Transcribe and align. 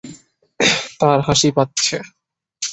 তার 0.99 1.19
হাসি 1.27 1.49
পাচ্ছে। 1.57 1.95